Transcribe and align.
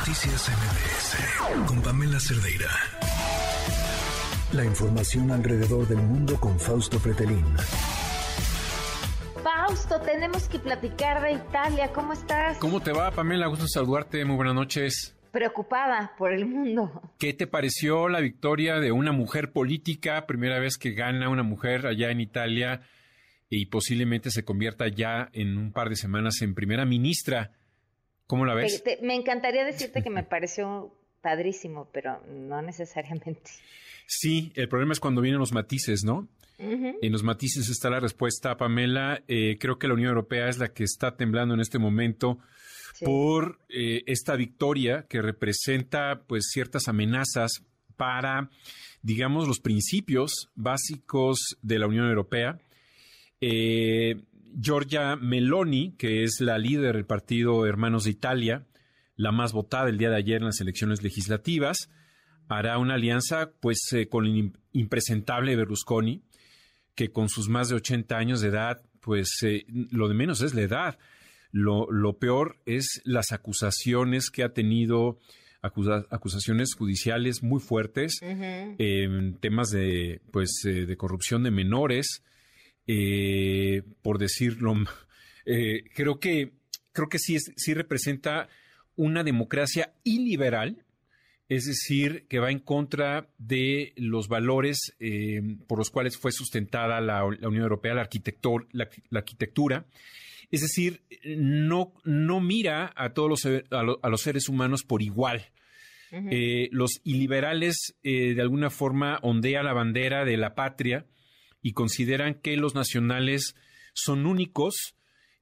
Noticias 0.00 0.48
MBS 0.48 1.66
con 1.66 1.82
Pamela 1.82 2.18
Cerdeira. 2.18 2.70
La 4.52 4.64
información 4.64 5.30
alrededor 5.30 5.86
del 5.86 5.98
mundo 5.98 6.40
con 6.40 6.58
Fausto 6.58 6.98
Pretelín. 6.98 7.44
Fausto, 9.44 10.00
tenemos 10.00 10.48
que 10.48 10.58
platicar 10.58 11.22
de 11.22 11.32
Italia. 11.32 11.92
¿Cómo 11.92 12.14
estás? 12.14 12.56
¿Cómo 12.56 12.80
te 12.80 12.92
va, 12.92 13.10
Pamela? 13.10 13.46
Gusto 13.48 13.66
saludarte. 13.68 14.24
Muy 14.24 14.36
buenas 14.36 14.54
noches. 14.54 15.14
Preocupada 15.32 16.14
por 16.16 16.32
el 16.32 16.46
mundo. 16.46 17.02
¿Qué 17.18 17.34
te 17.34 17.46
pareció 17.46 18.08
la 18.08 18.20
victoria 18.20 18.80
de 18.80 18.92
una 18.92 19.12
mujer 19.12 19.52
política? 19.52 20.26
Primera 20.26 20.58
vez 20.58 20.78
que 20.78 20.92
gana 20.92 21.28
una 21.28 21.42
mujer 21.42 21.86
allá 21.86 22.10
en 22.10 22.22
Italia 22.22 22.80
y 23.50 23.66
posiblemente 23.66 24.30
se 24.30 24.46
convierta 24.46 24.88
ya 24.88 25.28
en 25.34 25.58
un 25.58 25.72
par 25.72 25.90
de 25.90 25.96
semanas 25.96 26.40
en 26.40 26.54
primera 26.54 26.86
ministra. 26.86 27.50
¿Cómo 28.30 28.44
la 28.44 28.54
ves? 28.54 28.84
me 29.02 29.16
encantaría 29.16 29.64
decirte 29.64 30.04
que 30.04 30.10
me 30.10 30.22
pareció 30.36 30.94
padrísimo, 31.20 31.90
pero 31.92 32.22
no 32.28 32.62
necesariamente. 32.62 33.50
Sí, 34.06 34.52
el 34.54 34.68
problema 34.68 34.92
es 34.92 35.00
cuando 35.00 35.20
vienen 35.20 35.40
los 35.40 35.52
matices, 35.52 36.04
¿no? 36.04 36.28
En 36.58 37.10
los 37.10 37.24
matices 37.24 37.68
está 37.70 37.90
la 37.90 37.98
respuesta, 37.98 38.56
Pamela. 38.56 39.24
Eh, 39.26 39.56
creo 39.58 39.78
que 39.78 39.88
la 39.88 39.94
Unión 39.94 40.10
Europea 40.10 40.48
es 40.48 40.58
la 40.58 40.72
que 40.72 40.84
está 40.84 41.16
temblando 41.16 41.54
en 41.54 41.60
este 41.60 41.78
momento 41.78 42.38
por 43.02 43.58
eh, 43.68 44.02
esta 44.06 44.36
victoria 44.36 45.06
que 45.08 45.22
representa 45.22 46.22
pues 46.28 46.50
ciertas 46.52 46.86
amenazas 46.86 47.64
para, 47.96 48.50
digamos, 49.02 49.48
los 49.48 49.58
principios 49.58 50.50
básicos 50.54 51.56
de 51.62 51.78
la 51.80 51.88
Unión 51.88 52.06
Europea. 52.06 52.60
Eh, 53.40 54.16
Giorgia 54.58 55.16
Meloni, 55.16 55.94
que 55.96 56.24
es 56.24 56.40
la 56.40 56.58
líder 56.58 56.96
del 56.96 57.06
partido 57.06 57.66
Hermanos 57.66 58.04
de 58.04 58.10
Italia, 58.10 58.66
la 59.16 59.32
más 59.32 59.52
votada 59.52 59.88
el 59.88 59.98
día 59.98 60.10
de 60.10 60.16
ayer 60.16 60.38
en 60.38 60.46
las 60.46 60.60
elecciones 60.60 61.02
legislativas, 61.02 61.90
hará 62.48 62.78
una 62.78 62.94
alianza 62.94 63.52
pues 63.60 63.78
eh, 63.92 64.08
con 64.08 64.26
el 64.26 64.52
impresentable 64.72 65.56
Berlusconi, 65.56 66.22
que 66.94 67.12
con 67.12 67.28
sus 67.28 67.48
más 67.48 67.68
de 67.68 67.76
80 67.76 68.16
años 68.16 68.40
de 68.40 68.48
edad, 68.48 68.82
pues 69.00 69.30
eh, 69.42 69.64
lo 69.68 70.08
de 70.08 70.14
menos 70.14 70.42
es 70.42 70.54
la 70.54 70.62
edad. 70.62 70.98
Lo, 71.52 72.18
peor 72.18 72.58
es 72.64 73.00
las 73.04 73.32
acusaciones 73.32 74.30
que 74.30 74.44
ha 74.44 74.52
tenido, 74.52 75.18
acusaciones 75.62 76.74
judiciales 76.74 77.42
muy 77.42 77.60
fuertes, 77.60 78.20
en 78.22 79.34
temas 79.40 79.70
de, 79.70 80.20
pues, 80.30 80.50
eh, 80.64 80.86
de 80.86 80.96
corrupción 80.96 81.42
de 81.42 81.50
menores, 81.50 82.22
eh, 82.92 83.82
por 84.02 84.18
decirlo, 84.18 84.74
eh, 85.46 85.84
creo 85.94 86.18
que 86.18 86.54
creo 86.92 87.08
que 87.08 87.20
sí, 87.20 87.38
sí 87.38 87.72
representa 87.72 88.48
una 88.96 89.22
democracia 89.22 89.94
iliberal, 90.02 90.84
es 91.48 91.66
decir, 91.66 92.26
que 92.28 92.40
va 92.40 92.50
en 92.50 92.58
contra 92.58 93.28
de 93.38 93.92
los 93.96 94.26
valores 94.26 94.96
eh, 94.98 95.40
por 95.68 95.78
los 95.78 95.90
cuales 95.90 96.16
fue 96.16 96.32
sustentada 96.32 97.00
la, 97.00 97.24
Unión 97.24 97.62
Europea, 97.62 97.94
la, 97.94 98.08
la, 98.72 99.18
arquitectura. 99.18 99.86
Es 100.50 100.60
decir, 100.60 101.02
no, 101.24 101.94
no 102.02 102.40
mira 102.40 102.92
a 102.96 103.10
todos 103.10 103.28
los, 103.28 103.46
a, 103.70 104.08
los 104.08 104.20
seres 104.20 104.48
humanos 104.48 104.82
por 104.82 105.00
igual. 105.00 105.46
los 106.72 107.00
iliberales, 107.04 107.94
de 108.02 108.40
alguna 108.40 108.68
forma, 108.68 109.20
ondea 109.22 109.62
la 109.62 109.72
bandera 109.72 110.24
de 110.24 110.36
la 110.36 110.56
patria, 110.56 111.06
y 111.62 111.72
consideran 111.72 112.34
que 112.34 112.56
los 112.56 112.74
nacionales 112.74 113.54
son 113.94 114.26
únicos 114.26 114.94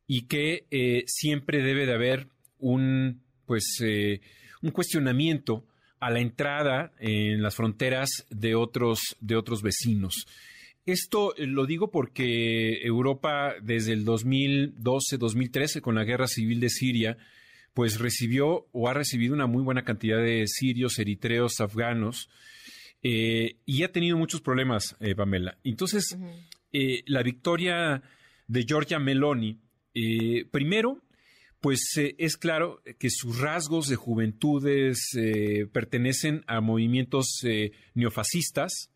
y 0.06 0.22
que 0.22 0.66
eh, 0.70 1.04
siempre 1.06 1.62
debe 1.62 1.86
de 1.86 1.94
haber 1.94 2.28
un, 2.58 3.22
pues, 3.46 3.64
eh, 3.82 4.20
un 4.62 4.70
cuestionamiento 4.70 5.66
a 6.00 6.10
la 6.10 6.20
entrada 6.20 6.92
en 6.98 7.42
las 7.42 7.54
fronteras 7.56 8.26
de 8.30 8.54
otros, 8.54 9.16
de 9.20 9.36
otros 9.36 9.62
vecinos. 9.62 10.26
Esto 10.86 11.36
eh, 11.36 11.46
lo 11.46 11.66
digo 11.66 11.90
porque 11.90 12.80
Europa 12.82 13.54
desde 13.60 13.92
el 13.92 14.06
2012-2013 14.06 15.80
con 15.80 15.96
la 15.96 16.04
guerra 16.04 16.26
civil 16.26 16.60
de 16.60 16.70
Siria, 16.70 17.18
pues 17.74 18.00
recibió 18.00 18.66
o 18.72 18.88
ha 18.88 18.94
recibido 18.94 19.34
una 19.34 19.46
muy 19.46 19.62
buena 19.62 19.84
cantidad 19.84 20.18
de 20.18 20.46
sirios, 20.46 20.98
eritreos, 20.98 21.60
afganos, 21.60 22.30
eh, 23.02 23.58
y 23.64 23.82
ha 23.84 23.92
tenido 23.92 24.16
muchos 24.16 24.40
problemas, 24.40 24.96
eh, 25.00 25.14
Pamela. 25.14 25.58
Entonces, 25.62 26.18
eh, 26.72 27.02
la 27.06 27.22
victoria 27.22 28.02
de 28.46 28.64
Giorgia 28.64 28.98
Meloni, 28.98 29.60
primero, 30.50 31.02
pues 31.60 31.80
es 31.96 32.36
claro 32.36 32.80
que 32.98 33.10
sus 33.10 33.40
rasgos 33.40 33.88
de 33.88 33.96
juventudes 33.96 35.10
pertenecen 35.72 36.44
a 36.46 36.60
movimientos 36.60 37.40
neofascistas 37.94 38.92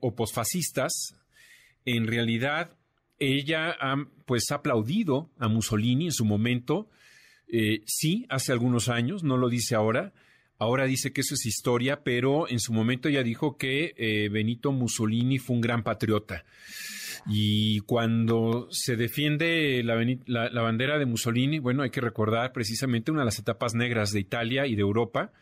o 0.00 0.14
posfascistas. 0.14 1.16
En 1.86 2.06
realidad, 2.06 2.76
ella 3.18 3.74
ha, 3.80 3.96
pues, 4.26 4.50
ha 4.50 4.56
aplaudido 4.56 5.30
a 5.38 5.48
Mussolini 5.48 6.06
en 6.06 6.12
su 6.12 6.26
momento, 6.26 6.90
sí, 7.86 8.26
hace 8.28 8.52
algunos 8.52 8.90
años, 8.90 9.24
no 9.24 9.38
lo 9.38 9.48
dice 9.48 9.74
ahora, 9.74 10.12
Ahora 10.60 10.84
dice 10.84 11.10
que 11.10 11.22
eso 11.22 11.34
es 11.34 11.46
historia, 11.46 12.04
pero 12.04 12.46
en 12.46 12.60
su 12.60 12.74
momento 12.74 13.08
ya 13.08 13.22
dijo 13.22 13.56
que 13.56 13.94
eh, 13.96 14.28
Benito 14.28 14.72
Mussolini 14.72 15.38
fue 15.38 15.56
un 15.56 15.62
gran 15.62 15.82
patriota. 15.82 16.44
Y 17.26 17.80
cuando 17.80 18.68
se 18.70 18.96
defiende 18.96 19.82
la, 19.82 20.62
bandera 20.62 20.98
de 20.98 21.06
Mussolini, 21.06 21.60
bueno, 21.60 21.82
hay 21.82 21.88
que 21.88 22.02
recordar 22.02 22.52
precisamente 22.52 23.10
una 23.10 23.22
de 23.22 23.24
las 23.24 23.38
etapas 23.38 23.74
negras 23.74 24.12
de 24.12 24.20
Italia 24.20 24.66
y 24.66 24.74
de 24.74 24.82
Europa, 24.82 25.32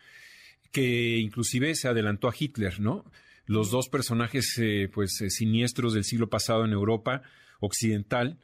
que 0.71 1.17
inclusive 1.17 1.75
se 1.75 1.89
adelantó 1.89 2.29
a 2.29 2.33
Hitler, 2.37 2.79
¿no? 2.79 3.03
Los 3.45 3.71
dos 3.71 3.89
personajes, 3.89 4.57
eh, 4.57 4.89
pues, 4.93 5.19
eh, 5.19 5.29
siniestros 5.29 5.93
del 5.93 6.05
siglo 6.05 6.29
pasado 6.29 6.63
en 6.63 6.71
Europa 6.71 7.23
occidental, 7.59 8.37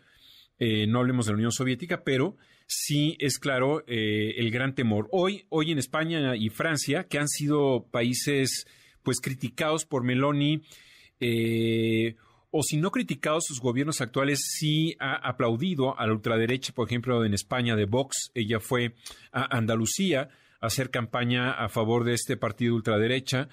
no 0.59 0.99
hablemos 0.99 1.25
de 1.25 1.33
la 1.33 1.37
Unión 1.37 1.51
Soviética, 1.51 2.03
pero 2.03 2.37
sí 2.67 3.15
es 3.19 3.39
claro 3.39 3.83
eh, 3.87 4.35
el 4.37 4.51
gran 4.51 4.75
temor. 4.75 5.07
Hoy, 5.11 5.45
hoy 5.49 5.71
en 5.71 5.79
España 5.79 6.35
y 6.35 6.49
Francia, 6.49 7.05
que 7.07 7.19
han 7.19 7.27
sido 7.27 7.87
países 7.91 8.65
pues 9.03 9.19
criticados 9.21 9.85
por 9.85 10.03
Meloni, 10.03 10.63
eh, 11.19 12.15
o 12.49 12.63
si 12.63 12.77
no 12.77 12.89
criticados, 12.91 13.45
sus 13.45 13.59
gobiernos 13.59 14.01
actuales 14.01 14.39
sí 14.57 14.95
ha 14.99 15.15
aplaudido 15.15 15.99
a 15.99 16.07
la 16.07 16.13
ultraderecha, 16.13 16.73
por 16.73 16.87
ejemplo, 16.87 17.23
en 17.23 17.33
España 17.33 17.75
de 17.75 17.85
Vox, 17.85 18.31
ella 18.33 18.59
fue 18.59 18.95
a 19.31 19.57
Andalucía 19.57 20.29
a 20.61 20.67
hacer 20.67 20.89
campaña 20.89 21.51
a 21.51 21.69
favor 21.69 22.05
de 22.05 22.13
este 22.13 22.37
partido 22.37 22.73
ultraderecha, 22.73 23.49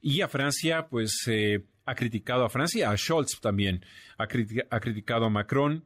y 0.00 0.20
a 0.20 0.28
Francia, 0.28 0.86
pues 0.88 1.24
eh, 1.26 1.64
ha 1.86 1.94
criticado 1.94 2.44
a 2.44 2.50
Francia, 2.50 2.90
a 2.90 2.96
Scholz 2.96 3.40
también, 3.40 3.84
ha 4.18 4.26
criticado 4.26 5.24
a 5.24 5.30
Macron, 5.30 5.84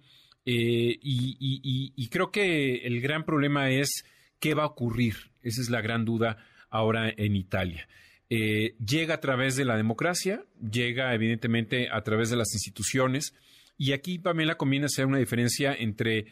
eh, 0.50 0.98
y, 1.02 2.08
creo 2.08 2.30
que 2.30 2.76
el 2.86 3.02
gran 3.02 3.26
problema 3.26 3.70
es 3.70 4.06
qué 4.40 4.54
va 4.54 4.62
a 4.62 4.68
ocurrir. 4.68 5.14
Esa 5.42 5.60
es 5.60 5.68
la 5.68 5.82
gran 5.82 6.06
duda 6.06 6.38
ahora 6.70 7.12
en 7.14 7.36
Italia. 7.36 7.86
Eh, 8.30 8.74
llega 8.82 9.16
a 9.16 9.20
través 9.20 9.56
de 9.56 9.66
la 9.66 9.76
democracia, 9.76 10.42
llega 10.58 11.12
evidentemente 11.12 11.90
a 11.92 12.00
través 12.00 12.30
de 12.30 12.36
las 12.36 12.54
instituciones. 12.54 13.34
Y 13.76 13.92
aquí, 13.92 14.18
Pamela, 14.18 14.56
conviene 14.56 14.86
hacer 14.86 15.04
una 15.04 15.18
diferencia 15.18 15.74
entre 15.74 16.24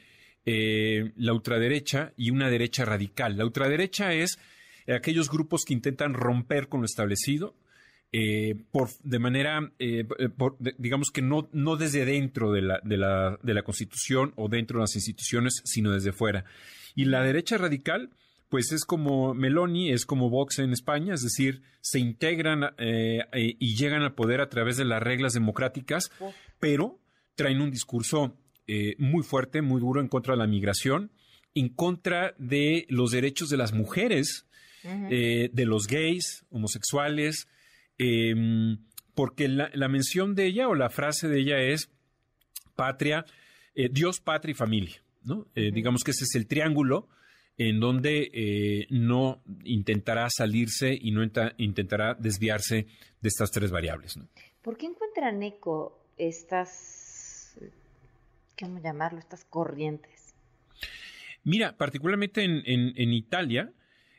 eh, 0.47 1.12
la 1.16 1.34
ultraderecha 1.34 2.15
y 2.16 2.31
una 2.31 2.48
derecha 2.48 2.87
radical. 2.87 3.37
La 3.37 3.44
ultraderecha 3.44 4.15
es 4.15 4.38
aquellos 4.88 5.28
grupos 5.28 5.65
que 5.66 5.75
intentan 5.75 6.15
romper 6.15 6.69
con 6.69 6.81
lo 6.81 6.87
establecido, 6.87 7.54
eh, 8.12 8.55
por, 8.71 8.89
de 9.03 9.19
manera, 9.19 9.72
eh, 9.78 10.06
eh, 10.19 10.28
digamos 10.78 11.11
que 11.11 11.22
no, 11.22 11.49
no 11.53 11.77
desde 11.77 12.05
dentro 12.05 12.53
de 12.53 12.62
la, 12.62 12.81
de, 12.83 12.97
la, 12.97 13.39
de 13.43 13.55
la 13.55 13.62
Constitución 13.62 14.33
o 14.37 14.49
dentro 14.49 14.78
de 14.78 14.84
las 14.84 14.94
instituciones, 14.94 15.61
sino 15.65 15.93
desde 15.93 16.12
fuera. 16.12 16.45
Y 16.95 17.06
la 17.06 17.22
derecha 17.22 17.59
radical, 17.59 18.11
pues 18.49 18.72
es 18.72 18.84
como 18.84 19.34
Meloni, 19.34 19.91
es 19.91 20.07
como 20.07 20.30
Vox 20.30 20.60
en 20.60 20.72
España, 20.72 21.15
es 21.15 21.22
decir, 21.22 21.63
se 21.80 21.98
integran 21.98 22.75
y 22.78 23.77
llegan 23.77 24.03
al 24.03 24.15
poder 24.15 24.41
a 24.41 24.48
través 24.48 24.77
de 24.77 24.84
las 24.84 25.03
reglas 25.03 25.34
democráticas, 25.34 26.10
pero 26.59 26.98
traen 27.34 27.60
un 27.60 27.71
discurso 27.71 28.39
muy 28.98 29.25
fuerte, 29.25 29.63
muy 29.63 29.80
duro 29.80 30.01
en 30.01 30.09
contra 30.09 30.34
de 30.34 30.39
la 30.39 30.47
migración, 30.47 31.13
en 31.54 31.69
contra 31.69 32.34
de 32.39 32.86
los 32.89 33.10
derechos 33.10 33.51
de 33.51 33.57
las 33.57 33.72
mujeres, 33.72 34.47
de 34.83 35.65
los 35.66 35.86
gays, 35.86 36.47
homosexuales, 36.48 37.48
Em, 37.98 38.78
porque 39.15 39.48
la, 39.48 39.89
mención 39.89 40.34
de 40.34 40.47
ella 40.47 40.69
o 40.69 40.75
la 40.75 40.91
frase 40.91 41.27
de 41.27 41.41
ella 41.41 41.60
es 41.60 41.91
patria, 42.77 43.25
eh, 43.75 43.89
Dios, 43.91 44.21
patria 44.21 44.53
y 44.53 44.54
familia, 44.54 45.03
¿no? 45.25 45.47
Eh, 45.54 45.71
digamos 45.72 46.04
que 46.04 46.10
ese 46.10 46.25
es 46.25 46.34
el 46.34 46.47
triángulo 46.47 47.09
en 47.57 47.81
donde 47.81 48.31
eh, 48.34 48.87
no 48.91 49.43
intentará 49.65 50.28
salirse 50.28 50.97
y 51.01 51.10
no 51.10 51.22
intentará 51.57 52.15
desviarse 52.15 52.87
de 53.22 53.28
estas 53.28 53.51
tres 53.51 53.71
variables. 53.71 54.19
¿no? 54.19 54.28
¿Por 54.60 54.77
qué 54.77 54.84
encuentran 54.84 55.42
eco 55.42 55.99
estas, 56.19 57.57
¿cómo 58.60 58.78
llamarlo?, 58.83 59.19
estas 59.19 59.47
corrientes. 59.47 60.34
Mira, 61.45 61.78
particularmente 61.78 62.45
en, 62.45 62.63
en 62.66 63.13
Italia, 63.15 63.72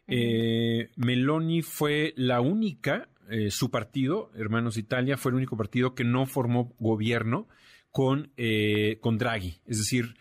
Meloni 0.08 1.62
fue 1.62 2.14
la 2.16 2.42
única, 2.42 3.08
eh, 3.30 3.52
su 3.52 3.70
partido, 3.70 4.32
Hermanos 4.36 4.78
Italia, 4.78 5.18
fue 5.18 5.32
el 5.32 5.38
único 5.38 5.58
partido 5.58 5.96
que 5.96 6.04
no 6.04 6.26
formó 6.26 6.74
gobierno 6.80 7.48
con, 7.92 8.32
eh, 8.38 8.98
con 9.02 9.18
Draghi, 9.18 9.60
es 9.66 9.78
decir, 9.78 10.16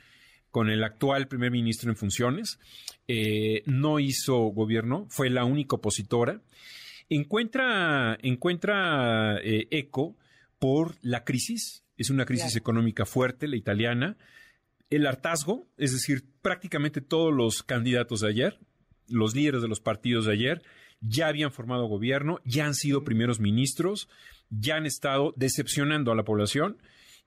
con 0.50 0.70
el 0.70 0.82
actual 0.84 1.28
primer 1.28 1.50
ministro 1.50 1.90
en 1.90 1.96
funciones. 1.96 2.58
no 3.66 4.00
hizo 4.00 4.36
gobierno, 4.38 5.06
fue 5.10 5.30
la 5.30 5.44
única 5.44 5.76
opositora. 5.76 6.40
Encuentra, 7.08 8.18
encuentra 8.22 9.38
eco 9.42 10.16
por 10.58 10.96
la 11.02 11.24
crisis, 11.24 11.84
es 11.96 12.10
una 12.10 12.24
crisis 12.24 12.56
económica 12.56 13.04
fuerte, 13.04 13.48
la 13.48 13.56
italiana, 13.56 14.16
el 14.90 15.06
hartazgo, 15.06 15.66
es 15.76 15.92
decir, 15.92 16.24
prácticamente 16.42 17.00
todos 17.00 17.34
los 17.34 17.62
candidatos 17.62 18.20
de 18.20 18.28
ayer, 18.28 18.58
los 19.08 19.34
líderes 19.34 19.62
de 19.62 19.68
los 19.68 19.80
partidos 19.80 20.26
de 20.26 20.32
ayer, 20.32 20.62
ya 21.00 21.28
habían 21.28 21.52
formado 21.52 21.86
gobierno, 21.86 22.40
ya 22.44 22.66
han 22.66 22.74
sido 22.74 23.04
primeros 23.04 23.40
ministros, 23.40 24.08
ya 24.50 24.76
han 24.76 24.86
estado 24.86 25.34
decepcionando 25.36 26.12
a 26.12 26.16
la 26.16 26.24
población. 26.24 26.78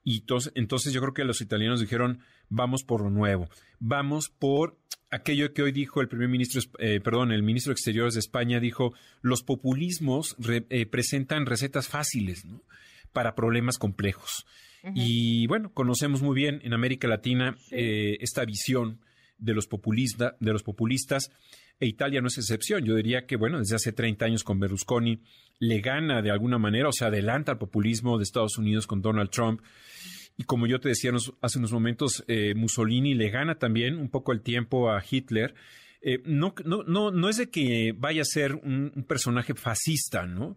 Y 0.02 0.24
entonces, 0.54 0.92
yo 0.92 1.00
creo 1.00 1.12
que 1.12 1.24
los 1.24 1.40
italianos 1.40 1.80
dijeron, 1.80 2.20
vamos 2.48 2.84
por 2.84 3.02
lo 3.02 3.10
nuevo, 3.10 3.48
vamos 3.78 4.30
por 4.30 4.78
aquello 5.10 5.52
que 5.52 5.62
hoy 5.62 5.72
dijo 5.72 6.00
el 6.00 6.08
primer 6.08 6.28
ministro, 6.28 6.62
eh, 6.78 7.00
perdón, 7.00 7.32
el 7.32 7.42
ministro 7.42 7.70
de 7.70 7.74
Exteriores 7.74 8.14
de 8.14 8.20
España 8.20 8.60
dijo, 8.60 8.94
los 9.20 9.42
populismos 9.42 10.36
eh, 10.48 10.86
presentan 10.86 11.46
recetas 11.46 11.88
fáciles 11.88 12.46
para 13.12 13.34
problemas 13.34 13.78
complejos. 13.78 14.46
Y 14.94 15.46
bueno, 15.46 15.74
conocemos 15.74 16.22
muy 16.22 16.34
bien 16.34 16.60
en 16.64 16.72
América 16.72 17.06
Latina 17.06 17.58
eh, 17.70 18.16
esta 18.20 18.46
visión 18.46 19.00
de 19.40 19.54
los, 19.54 19.66
populista, 19.66 20.36
de 20.40 20.52
los 20.52 20.62
populistas, 20.62 21.30
e 21.78 21.86
Italia 21.86 22.20
no 22.20 22.28
es 22.28 22.38
excepción. 22.38 22.84
Yo 22.84 22.94
diría 22.94 23.26
que, 23.26 23.36
bueno, 23.36 23.58
desde 23.58 23.76
hace 23.76 23.92
30 23.92 24.24
años 24.24 24.44
con 24.44 24.60
Berlusconi 24.60 25.22
le 25.58 25.80
gana 25.80 26.22
de 26.22 26.30
alguna 26.30 26.58
manera, 26.58 26.88
o 26.88 26.92
sea, 26.92 27.08
adelanta 27.08 27.52
al 27.52 27.58
populismo 27.58 28.18
de 28.18 28.24
Estados 28.24 28.58
Unidos 28.58 28.86
con 28.86 29.02
Donald 29.02 29.30
Trump. 29.30 29.62
Y 30.36 30.44
como 30.44 30.66
yo 30.66 30.80
te 30.80 30.90
decía 30.90 31.12
hace 31.40 31.58
unos 31.58 31.72
momentos, 31.72 32.24
eh, 32.28 32.54
Mussolini 32.54 33.14
le 33.14 33.30
gana 33.30 33.56
también 33.56 33.96
un 33.98 34.08
poco 34.08 34.32
el 34.32 34.42
tiempo 34.42 34.90
a 34.90 35.02
Hitler. 35.08 35.54
Eh, 36.02 36.22
no, 36.24 36.54
no, 36.64 36.82
no, 36.84 37.10
no 37.10 37.28
es 37.28 37.36
de 37.36 37.50
que 37.50 37.94
vaya 37.96 38.22
a 38.22 38.26
ser 38.26 38.54
un 38.54 39.04
personaje 39.06 39.54
fascista, 39.54 40.26
¿no? 40.26 40.56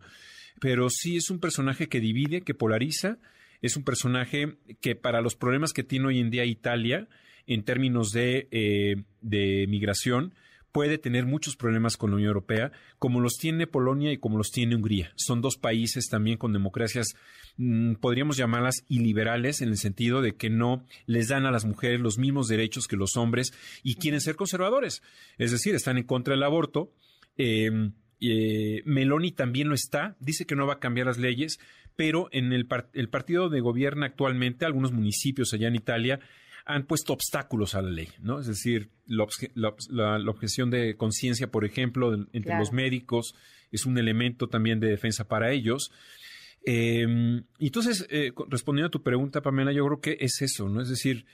Pero 0.62 0.89
sí 0.89 1.18
es 1.18 1.30
un 1.30 1.39
personaje 1.39 1.89
que 1.89 2.00
divide, 2.00 2.41
que 2.41 2.53
polariza 2.53 3.18
es 3.63 3.77
un 3.77 3.83
personaje 3.83 4.57
que 4.81 4.95
para 4.95 5.21
los 5.21 5.35
problemas 5.35 5.71
que 5.71 5.83
tiene 5.83 6.07
hoy 6.07 6.19
en 6.19 6.30
día 6.30 6.45
Italia 6.45 7.07
en 7.48 7.63
términos 7.63 8.12
de, 8.12 8.48
eh, 8.51 9.04
de 9.22 9.66
migración, 9.68 10.34
puede 10.72 10.98
tener 10.98 11.25
muchos 11.25 11.56
problemas 11.56 11.98
con 11.98 12.10
la 12.10 12.16
Unión 12.16 12.30
Europea, 12.30 12.72
como 12.98 13.19
los 13.19 13.34
tiene 13.34 13.68
Polonia 13.68 14.12
y 14.12 14.18
como 14.18 14.38
los 14.38 14.50
tiene 14.50 14.75
Hungría. 14.75 15.13
Son 15.16 15.42
dos 15.42 15.57
países 15.57 16.10
también 16.10 16.38
con 16.38 16.51
democracias, 16.51 17.13
mm, 17.57 17.94
podríamos 17.95 18.38
llamarlas 18.38 18.84
iliberales, 18.88 19.62
en 19.62 19.69
el 19.69 19.78
sentido 19.78 20.22
de 20.22 20.36
que 20.36 20.50
no 20.50 20.84
les 21.06 21.28
dan 21.28 21.45
a 21.45 21.51
las 21.51 21.63
mujeres 21.63 22.01
los 22.01 22.18
mismos 22.18 22.48
derechos 22.48 22.88
que 22.88 22.95
los 22.95 23.16
hombres 23.18 23.54
y 23.84 23.95
quieren 23.95 24.19
ser 24.19 24.36
conservadores. 24.36 25.04
Es 25.38 25.51
decir, 25.51 25.75
están 25.75 25.98
en 25.98 26.06
contra 26.06 26.34
del 26.34 26.44
aborto. 26.44 26.92
Eh, 27.38 27.92
eh, 28.25 28.81
Meloni 28.86 29.31
también 29.31 29.68
lo 29.68 29.75
está, 29.75 30.16
dice 30.19 30.45
que 30.45 30.56
no 30.56 30.66
va 30.66 30.75
a 30.75 30.80
cambiar 30.80 31.07
las 31.07 31.18
leyes, 31.18 31.60
pero 31.95 32.30
en 32.31 32.54
el, 32.54 32.66
partido 32.66 33.50
de 33.50 33.60
gobierno 33.60 34.06
actualmente, 34.06 34.66
algunos 34.66 34.94
municipios 34.94 35.54
allá 35.54 35.68
en 35.68 35.75
Italia, 35.75 36.19
han 36.65 36.86
puesto 36.86 37.13
obstáculos 37.13 37.75
a 37.75 37.81
la 37.81 37.89
ley, 37.89 38.10
¿no? 38.19 38.39
Es 38.39 38.48
decir, 38.48 38.89
la, 39.06 39.25
objeción 40.30 40.69
de 40.69 40.95
conciencia, 40.95 41.48
por 41.51 41.65
ejemplo, 41.65 42.13
entre 42.31 42.57
los 42.57 42.71
médicos 42.71 43.36
es 43.71 43.86
un 43.86 43.98
elemento 43.98 44.48
también 44.48 44.80
de 44.80 44.88
defensa 44.88 45.27
para 45.27 45.51
ellos. 45.51 45.92
Em, 46.65 47.44
entonces, 47.60 48.07
eh, 48.10 48.31
respondiendo 48.48 48.88
a 48.88 48.92
tu 48.92 49.04
pregunta, 49.04 49.42
Pamela, 49.42 49.74
yo 49.74 49.86
creo 49.86 50.00
que 50.00 50.18
es 50.21 50.42
eso, 50.42 50.69
¿no? 50.69 50.81
Es 50.81 50.89
decir, 50.89 51.25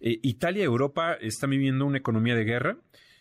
eh, 0.00 0.20
Italia 0.22 0.62
y 0.62 0.66
Europa 0.66 1.14
están 1.14 1.50
viviendo 1.50 1.84
una 1.84 1.98
economía 1.98 2.36
de 2.36 2.44
guerra. 2.44 2.78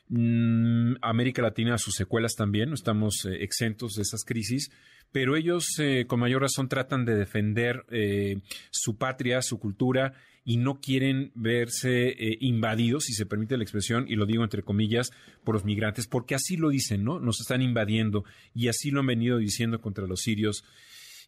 Mm, 0.08 0.98
América 1.02 1.42
Latina, 1.42 1.80
sus 1.80 1.96
secuelas 1.96 2.36
también, 2.36 2.70
no 2.70 2.76
estamos 2.76 3.26
eh, 3.26 3.44
exentos 3.44 3.94
de 3.94 4.04
esas 4.04 4.24
crisis 4.24 4.70
pero 5.12 5.38
ellos 5.38 5.80
eh, 5.80 6.08
con 6.08 6.20
mayor 6.20 6.42
razón 6.42 6.68
tratan 6.68 7.06
de 7.06 7.16
defender 7.16 7.86
eh, 7.90 8.42
su 8.70 8.98
patria, 8.98 9.42
su 9.42 9.60
cultura 9.60 10.14
y 10.44 10.58
no 10.58 10.82
quieren 10.82 11.32
verse 11.36 12.14
invadidos, 12.42 13.06
si 13.06 13.14
se 13.14 13.26
permite 13.26 13.56
la 13.56 13.64
expresión, 13.64 14.08
y 14.10 14.16
lo 14.16 14.26
digo 14.26 14.44
entre 14.44 14.62
comillas, 14.62 15.12
por 15.46 15.56
los 15.56 15.64
migrantes, 15.64 16.06
porque 16.06 16.36
así 16.36 16.58
lo 16.58 16.68
dicen, 16.68 17.06
¿no? 17.06 17.22
Nos 17.22 17.40
están 17.40 17.62
invadiendo 17.62 18.26
y 18.54 18.68
así 18.68 18.92
lo 18.92 19.00
han 19.00 19.06
venido 19.06 19.38
diciendo 19.38 19.80
contra 19.80 20.06
los 20.06 20.20
sirios. 20.20 20.66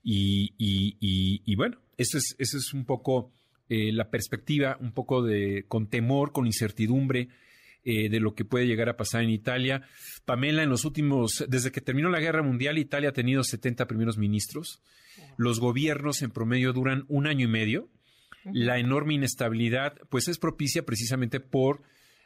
Y, 0.04 0.54
y, 0.60 1.56
bueno, 1.56 1.80
esa 1.96 2.18
es, 2.18 2.36
es 2.38 2.74
un 2.74 2.84
poco 2.84 3.32
la 3.70 4.10
perspectiva, 4.10 4.78
un 4.82 4.92
poco 4.92 5.24
de 5.24 5.64
con 5.70 5.88
temor, 5.88 6.34
con 6.34 6.46
incertidumbre 6.46 7.30
eh, 7.90 8.10
de 8.10 8.20
lo 8.20 8.36
que 8.36 8.44
puede 8.44 8.68
llegar 8.68 8.90
a 8.90 8.98
pasar 8.98 9.24
en 9.24 9.30
Italia. 9.30 9.82
Pamela, 10.26 10.62
en 10.62 10.70
los 10.70 10.84
últimos, 10.84 11.46
desde 11.48 11.72
que 11.72 11.80
terminó 11.80 12.10
la 12.10 12.20
guerra 12.20 12.44
mundial, 12.44 12.78
Italia 12.78 13.10
ha 13.10 13.14
tenido 13.14 13.46
70 13.46 13.88
primeros 13.88 14.18
ministros. 14.18 14.82
Los 15.38 15.62
gobiernos 15.62 16.22
en 16.22 16.32
promedio 16.32 16.74
duran 16.74 17.06
un 17.08 17.28
año 17.28 17.46
y 17.46 17.50
medio. 17.50 17.90
La 18.44 18.78
enorme 18.78 19.14
inestabilidad, 19.14 19.96
pues 20.10 20.28
es 20.28 20.38
propicia 20.38 20.86
precisamente 20.86 21.40
por 21.40 21.82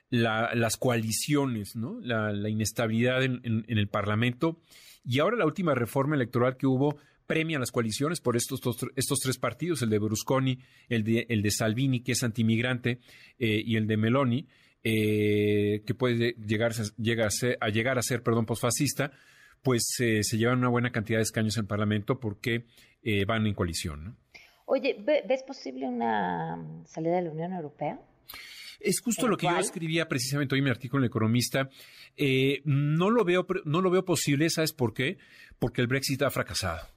las 0.10 0.78
coaliciones, 0.78 1.76
¿no? 1.76 2.00
La, 2.02 2.50
inestabilidad 2.50 3.22
en, 3.22 3.64
el 3.68 3.88
Parlamento. 3.88 4.64
Y 5.06 5.20
ahora 5.20 5.38
la 5.38 5.46
última 5.46 5.76
reforma 5.76 6.16
electoral 6.16 6.58
que 6.58 6.66
hubo 6.66 6.98
premia 7.28 7.60
las 7.60 7.72
coaliciones 7.72 8.20
por 8.20 8.36
estos, 8.36 8.62
estos 8.96 9.20
tres 9.20 9.38
partidos, 9.38 9.84
el 9.84 9.92
de 9.92 10.00
Berlusconi, 10.00 10.58
el 10.90 11.04
de, 11.04 11.28
el 11.30 11.44
de 11.44 11.52
Salvini, 11.52 12.02
que 12.02 12.14
es 12.14 12.24
antimigrante, 12.24 13.00
eh, 13.38 13.62
y 13.64 13.76
el 13.76 13.86
de 13.86 13.98
Meloni, 13.98 14.48
eh, 14.84 15.84
que 15.86 15.94
puede 15.94 16.36
llegar, 16.44 16.72
a, 16.72 17.30
ser, 17.30 17.58
a 17.62 17.70
llegar 17.70 18.00
a 18.00 18.02
ser 18.02 18.24
perdón, 18.24 18.48
posfascista, 18.48 19.12
pues 19.62 19.84
eh, 20.00 20.24
se 20.24 20.38
llevan 20.38 20.58
una 20.58 20.70
buena 20.70 20.92
cantidad 20.92 21.20
de 21.20 21.24
escaños 21.24 21.56
en 21.58 21.64
el 21.64 21.68
Parlamento 21.68 22.20
porque 22.20 22.66
eh, 23.04 23.26
van 23.26 23.46
en 23.46 23.54
coalición. 23.54 24.18
Oye, 24.66 24.98
¿ves 25.06 25.44
posible 25.44 25.88
una 25.88 26.84
salida 26.86 27.18
de 27.18 27.24
la 27.24 27.32
Unión 27.32 27.54
Europea? 27.54 28.00
Es 28.80 29.02
justo 29.02 29.28
lo 29.28 29.38
que 29.38 29.46
yo 29.46 29.58
escribía 29.60 30.08
precisamente 30.08 30.56
hoy 30.56 30.60
en 30.60 30.66
mi 30.66 30.72
artículo 30.72 31.02
en 31.02 31.04
El 31.04 31.10
Economista. 31.10 31.70
no, 32.66 33.10
lo 33.12 33.24
veo, 33.24 33.46
no 33.66 33.82
lo 33.82 33.92
veo 33.92 34.04
posible, 34.04 34.50
¿sabes 34.50 34.74
por 34.74 34.96
qué? 34.96 35.18
Porque 35.60 35.82
el 35.82 35.88
Brexit 35.88 36.24
ha 36.24 36.32
fracasado. 36.32 36.88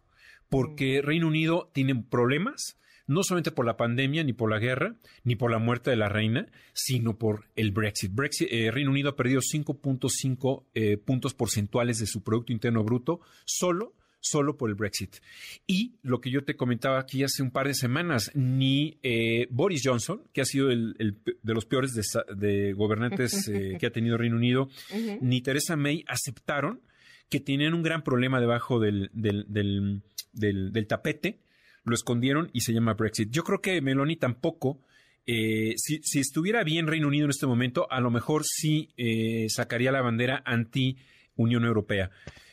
Porque 0.48 1.02
mm. 1.02 1.04
Reino 1.04 1.26
Unido 1.26 1.70
tiene 1.74 1.94
problemas, 2.02 2.78
no 3.06 3.23
solamente 3.23 3.50
por 3.50 3.66
la 3.66 3.76
pandemia, 3.76 4.25
ni 4.25 4.32
por 4.32 4.50
la 4.50 4.58
guerra, 4.58 4.96
ni 5.25 5.37
por 5.37 5.50
la 5.50 5.58
muerte 5.58 5.90
de 5.90 5.96
la 5.96 6.08
reina, 6.08 6.46
sino 6.73 7.18
por 7.18 7.49
el 7.56 7.70
Brexit. 7.70 8.14
Brexit 8.14 8.49
eh, 8.50 8.70
Reino 8.70 8.90
Unido 8.90 9.11
ha 9.11 9.16
perdido 9.16 9.40
5.5 9.40 10.64
eh, 10.75 10.96
puntos 10.96 11.34
porcentuales 11.34 11.99
de 11.99 12.06
su 12.06 12.23
Producto 12.23 12.52
Interno 12.52 12.84
Bruto 12.84 13.20
solo 13.44 13.94
solo 14.26 14.56
por 14.56 14.70
el 14.70 14.75
Brexit. 14.75 15.16
Y 15.66 15.96
lo 16.00 16.23
que 16.23 16.30
yo 16.30 16.44
te 16.44 16.56
comentaba 16.56 16.99
aquí 16.99 17.23
hace 17.23 17.42
un 17.42 17.50
par 17.50 17.66
de 17.66 17.75
semanas, 17.75 18.30
ni 18.32 18.99
eh, 19.02 19.46
Boris 19.50 19.82
Johnson, 19.84 20.23
que 20.32 20.40
ha 20.40 20.46
sido 20.46 20.70
el, 20.70 20.94
de 20.94 21.54
los 21.54 21.66
peores 21.66 21.92
de, 22.34 22.73
gobernantes 22.73 23.50
que 23.78 23.87
ha 23.87 23.90
tenido 23.90 24.16
Reino 24.16 24.37
Unido, 24.37 24.70
ni 25.20 25.42
Theresa 25.42 25.76
May 25.76 26.06
aceptaron 26.08 26.80
que 27.28 27.38
tenían 27.38 27.75
un 27.75 27.82
gran 27.82 28.02
problema 28.02 28.40
debajo 28.40 28.80
del, 28.80 29.11
del 29.12 30.87
tapete 30.88 31.43
lo 31.84 31.94
escondieron 31.94 32.50
y 32.52 32.60
se 32.60 32.72
llama 32.72 32.94
Brexit. 32.94 33.30
Yo 33.30 33.44
creo 33.44 33.60
que 33.60 33.80
Meloni 33.80 34.16
tampoco, 34.16 34.80
eh, 35.26 35.74
si, 35.76 36.00
estuviera 36.18 36.64
bien 36.64 36.86
Reino 36.86 37.08
Unido 37.08 37.24
en 37.24 37.30
este 37.30 37.46
momento, 37.46 37.86
a 37.90 38.00
lo 38.00 38.10
mejor 38.10 38.44
sí 38.44 38.90
eh, 38.96 39.46
sacaría 39.48 39.92
la 39.92 40.02
bandera 40.02 40.42
anti-Unión 40.44 41.64
Europea. 41.64 42.10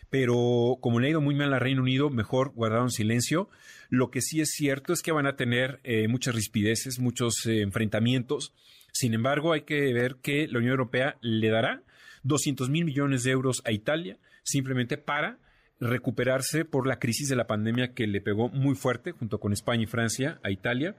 Pero 0.10 0.78
como 0.82 1.00
le 1.00 1.08
ha 1.08 1.12
ido 1.12 1.22
muy 1.22 1.36
mal 1.36 1.54
a 1.54 1.60
Reino 1.60 1.82
Unido, 1.82 2.10
mejor 2.10 2.52
guardaron 2.54 2.92
silencio. 2.92 3.50
Lo 3.90 4.12
que 4.12 4.22
sí 4.22 4.42
es 4.42 4.52
cierto 4.52 4.92
es 4.92 5.02
que 5.02 5.14
van 5.14 5.26
a 5.26 5.38
tener 5.38 5.80
eh, 5.84 6.10
muchas 6.10 6.36
rispideces, 6.36 7.00
muchos 7.00 7.46
enfrentamientos. 7.46 8.54
Sin 8.92 9.14
embargo, 9.14 9.54
hay 9.54 9.62
que 9.62 9.94
ver 9.94 10.18
que 10.22 10.48
la 10.50 10.60
Unión 10.60 10.72
Europea 10.72 11.18
le 11.22 11.50
dará 11.50 11.84
200 12.24 12.70
mil 12.70 12.84
millones 12.84 13.24
de 13.24 13.32
euros 13.32 13.62
a 13.66 13.72
Italia 13.72 14.20
simplemente 14.44 14.98
para 14.98 15.40
recuperarse 15.82 16.64
por 16.64 16.88
la 16.88 17.00
crisis 17.00 17.28
de 17.28 17.36
la 17.36 17.48
pandemia 17.48 17.94
que 17.94 18.08
le 18.08 18.22
pegó 18.22 18.50
muy 18.50 18.76
fuerte 18.76 19.12
junto 19.12 19.40
con 19.40 19.52
España 19.52 19.84
y 19.84 19.88
Francia 19.88 20.40
a 20.44 20.52
Italia. 20.52 20.96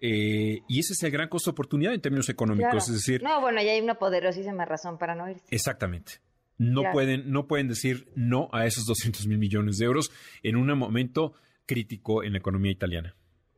Eh, 0.00 0.62
y 0.66 0.80
ese 0.80 0.94
es 0.94 1.02
el 1.04 1.12
gran 1.12 1.28
costo 1.28 1.50
de 1.50 1.52
oportunidad 1.52 1.94
en 1.94 2.00
términos 2.00 2.28
económicos. 2.28 2.88
Es 2.88 2.94
decir, 2.94 3.22
no, 3.22 3.40
bueno, 3.40 3.62
ya 3.62 3.72
hay 3.72 3.80
una 3.80 3.94
poderosísima 3.94 4.64
razón 4.64 4.98
para 4.98 5.14
no 5.14 5.30
irse. 5.30 5.44
Exactamente. 5.50 6.14
No, 6.58 6.82
pueden, 6.92 7.30
no 7.30 7.46
pueden 7.46 7.68
decir 7.68 8.08
no 8.14 8.48
a 8.52 8.66
esos 8.66 8.84
200 8.86 9.26
mil 9.26 9.38
millones 9.38 9.78
de 9.78 9.84
euros 9.84 10.10
en 10.42 10.56
un 10.56 10.66
momento 10.78 11.34
crítico 11.66 12.22
en 12.22 12.32
la 12.32 12.38
economía 12.38 12.72
italiana. 12.72 13.14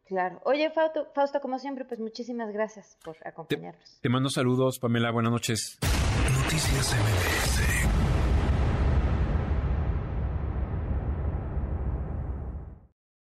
Claro. 0.07 0.40
Oye, 0.45 0.71
Fausto, 0.71 1.09
Fausto 1.14 1.40
como 1.40 1.59
siempre, 1.59 1.85
pues 1.85 2.00
muchísimas 2.00 2.52
gracias 2.52 2.99
por 3.02 3.16
acompañarnos. 3.25 3.95
Te, 3.97 4.02
te 4.02 4.09
mando 4.09 4.28
saludos, 4.28 4.78
Pamela. 4.78 5.11
Buenas 5.11 5.33
noches. 5.33 5.78
Noticias 6.43 6.95
MBS 6.95 7.94